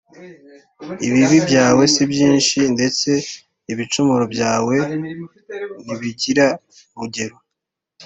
[1.07, 3.09] ibibi byawe si byinshi’ ndetse
[3.71, 4.75] ibicumuro byawe
[5.85, 6.47] ntibigira
[6.97, 7.37] urugero